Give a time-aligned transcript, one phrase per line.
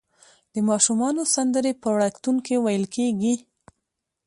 [0.53, 3.35] د ماشومانو سندرې په وړکتون کې ویل کیږي.